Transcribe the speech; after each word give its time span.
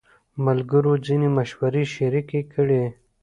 ملګرو 0.45 0.93
ځینې 1.05 1.27
مشورې 1.37 1.83
شریکې 1.95 2.41
کړې. 2.53 2.83